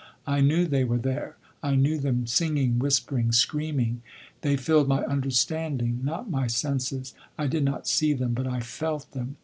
[0.25, 4.01] I knew they were there, I knew them singing, whispering, screaming.
[4.41, 7.13] They filled my understanding not my senses.
[7.37, 9.35] I did not see them but I felt them.